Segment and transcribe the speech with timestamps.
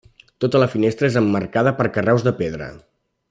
[0.45, 2.73] Tota la finestra és emmarcada per carreus de pedra.